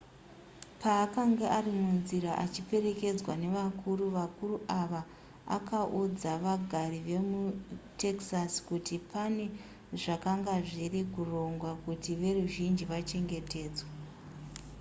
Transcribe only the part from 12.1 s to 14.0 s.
veruzhinji vachengetedzwe